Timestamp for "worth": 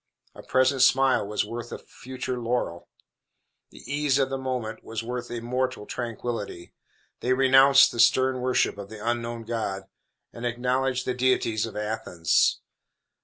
1.45-1.71, 5.03-5.29